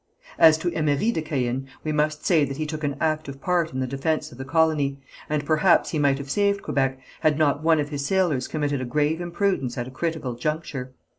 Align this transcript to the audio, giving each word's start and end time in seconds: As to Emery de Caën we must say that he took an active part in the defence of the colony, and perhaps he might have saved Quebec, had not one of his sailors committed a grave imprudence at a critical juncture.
As 0.39 0.57
to 0.57 0.73
Emery 0.73 1.11
de 1.11 1.21
Caën 1.21 1.67
we 1.83 1.91
must 1.91 2.25
say 2.25 2.43
that 2.43 2.57
he 2.57 2.65
took 2.65 2.83
an 2.83 2.95
active 2.99 3.39
part 3.39 3.71
in 3.71 3.81
the 3.81 3.85
defence 3.85 4.31
of 4.31 4.39
the 4.39 4.43
colony, 4.43 4.97
and 5.29 5.45
perhaps 5.45 5.91
he 5.91 5.99
might 5.99 6.17
have 6.17 6.31
saved 6.31 6.63
Quebec, 6.63 6.97
had 7.19 7.37
not 7.37 7.61
one 7.61 7.79
of 7.79 7.89
his 7.89 8.03
sailors 8.03 8.47
committed 8.47 8.81
a 8.81 8.85
grave 8.85 9.21
imprudence 9.21 9.77
at 9.77 9.87
a 9.87 9.91
critical 9.91 10.33
juncture. 10.33 10.95